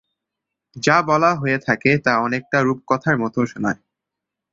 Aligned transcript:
যা 0.75 0.97
বলা 1.01 1.31
হয়ে 1.35 1.57
থাকে 1.59 1.91
তা 1.97 2.13
অনেকটা 2.17 2.57
রূপকথার 2.61 3.15
মত 3.17 3.35
শোনায়। 3.45 3.79